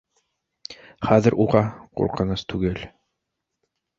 Хәҙер 1.09 1.35
уға 1.43 1.61
ҡурҡыныс 2.01 2.45
түгел 2.53 2.81